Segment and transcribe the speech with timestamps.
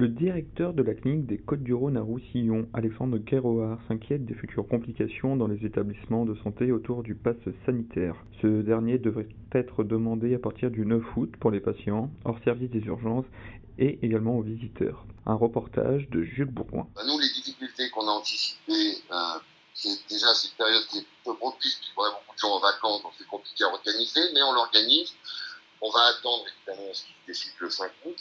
[0.00, 5.36] Le directeur de la clinique des Côtes-du-Rhône à Roussillon, Alexandre Guéroard, s'inquiète des futures complications
[5.36, 7.34] dans les établissements de santé autour du pass
[7.66, 8.14] sanitaire.
[8.40, 12.70] Ce dernier devrait être demandé à partir du 9 août pour les patients, hors service
[12.70, 13.24] des urgences
[13.80, 15.04] et également aux visiteurs.
[15.26, 16.86] Un reportage de Jules Bourgoin.
[16.94, 19.40] Bah, nous, les difficultés qu'on a anticipées, euh,
[19.74, 22.60] c'est déjà cette période qui est peu propice, puisqu'il y a beaucoup de gens en
[22.60, 25.12] vacances, donc c'est compliqué à organiser, mais on l'organise.
[25.82, 28.16] On va attendre évidemment ce qui décide le 5 août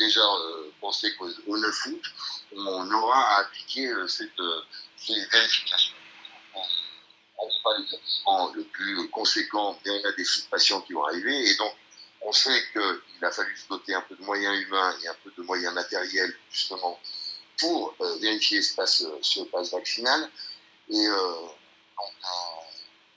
[0.00, 2.02] déjà euh, penser qu'au 9 août,
[2.56, 4.62] on aura à appliquer euh, cette, euh,
[4.96, 5.94] ces vérifications.
[7.38, 11.50] On n'est pas le plus conséquent, mais on a des sites patients qui vont arriver,
[11.50, 11.74] et donc
[12.22, 15.32] on sait qu'il a fallu se doter un peu de moyens humains et un peu
[15.36, 16.98] de moyens matériels, justement,
[17.58, 20.30] pour vérifier ce passe, ce passe vaccinal.
[20.90, 21.06] Et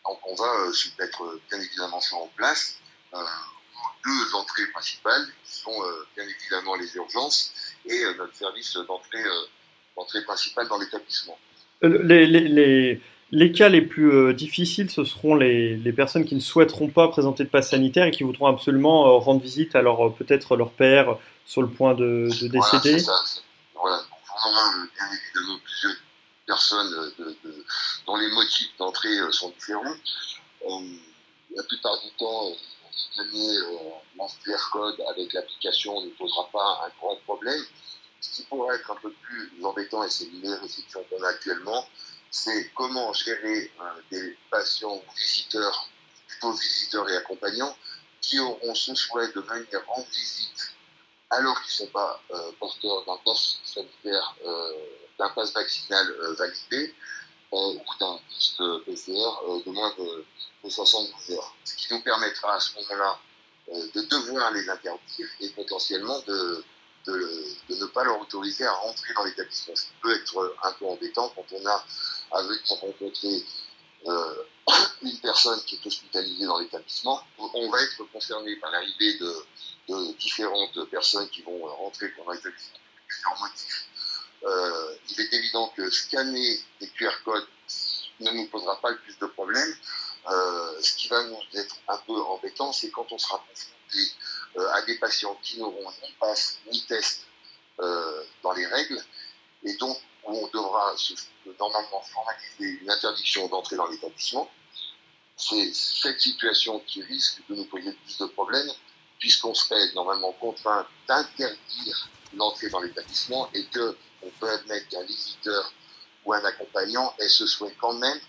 [0.05, 0.67] donc, on va
[0.99, 2.77] mettre bien évidemment ça en place
[4.05, 7.53] deux entrées principales, qui sont euh, bien évidemment les urgences
[7.85, 9.47] et euh, notre service d'entrée euh,
[9.95, 11.37] d'entrée principale dans l'établissement.
[11.81, 16.87] Les, les, les, cas les plus difficiles, ce seront les, les, personnes qui ne souhaiteront
[16.87, 20.71] pas présenter de passe sanitaire et qui voudront absolument rendre visite à leur peut-être leur
[20.71, 22.99] père sur le point de, de décéder.
[22.99, 23.41] Voilà, ça,
[23.75, 23.99] voilà.
[24.45, 25.97] on aura bien évidemment plusieurs
[26.47, 26.89] personnes
[27.19, 27.65] de, de,
[28.07, 29.95] dont les motifs d'entrée sont différents.
[31.55, 32.53] la plupart du temps,
[32.95, 33.57] scanner
[34.15, 37.61] mon QR code avec l'application ne posera pas un grand problème.
[38.21, 41.85] Ce qui pourrait être un peu plus embêtant, et c'est les restrictions qu'on a actuellement,
[42.33, 45.87] c'est comment gérer euh, des patients ou visiteurs,
[46.27, 47.75] plutôt visiteurs et accompagnants,
[48.21, 50.73] qui auront ce souhait de venir rendre visite
[51.29, 54.71] alors qu'ils ne sont pas euh, porteurs d'un pass sanitaire, euh,
[55.19, 56.95] d'un pass vaccinal validé,
[57.53, 60.25] ou d'un test PCR de moins de,
[60.63, 61.55] de 72 heures.
[61.63, 63.19] Ce qui nous permettra à ce moment-là
[63.69, 66.63] euh, de devoir les interdire et potentiellement de,
[67.05, 69.75] de, ne pas leur autoriser à rentrer dans l'établissement.
[69.75, 71.85] Ce qui peut être un peu embêtant quand on a
[72.31, 72.41] à
[72.81, 73.45] rencontrer
[74.07, 74.43] euh,
[75.01, 77.21] une personne qui est hospitalisée dans l'établissement.
[77.37, 79.33] On va être concerné par l'arrivée de,
[79.89, 83.87] de, différentes personnes qui vont rentrer dans l'établissement pour plusieurs motifs.
[84.45, 87.47] Euh, il est évident que scanner des QR codes
[88.19, 89.75] ne nous posera pas le plus de problèmes.
[90.29, 94.11] Euh, ce qui va nous être un peu embêtant, c'est quand on sera confronté
[94.57, 97.25] euh, à des patients qui n'auront ni passe ni test
[97.79, 99.03] euh, dans les règles,
[99.63, 100.95] et donc où on devra
[101.59, 104.49] normalement formaliser une interdiction d'entrer dans l'établissement.
[105.35, 108.69] C'est cette situation qui risque de nous poser plus de problèmes,
[109.19, 115.73] puisqu'on serait normalement contraint d'interdire l'entrée dans l'établissement et que on peut admettre qu'un visiteur
[116.25, 118.19] ou un accompagnant ait ce souhait quand même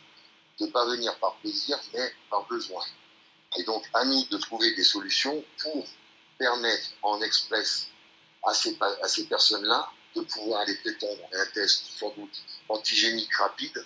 [0.58, 2.84] de ne pas venir par plaisir, mais par besoin.
[3.56, 5.86] Et donc, à nous de trouver des solutions pour
[6.38, 7.88] permettre en express
[8.44, 13.84] à ces, personnes-là de pouvoir aller prétendre un test sans doute antigénique rapide.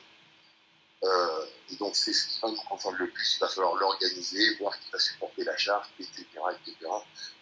[1.05, 3.37] Euh, et donc, c'est ce qui va nous concerne le plus.
[3.37, 6.25] Il va falloir l'organiser, voir qui va supporter la charge, etc.
[6.53, 6.77] etc.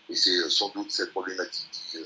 [0.08, 2.05] Et c'est euh, sans doute cette problématique qui, euh,